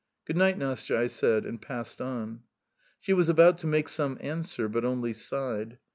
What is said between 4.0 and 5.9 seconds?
answer, but only sighed.